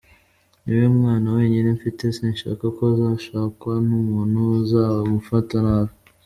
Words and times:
Ni 0.63 0.73
we 0.79 0.85
mwana 0.97 1.27
wenyine 1.35 1.69
mfite, 1.77 2.03
sinshaka 2.17 2.63
ko 2.75 2.81
azashakwa 2.93 3.73
n’umuntu 3.87 4.37
uzamufata 4.61 5.55
nabi. 5.65 5.93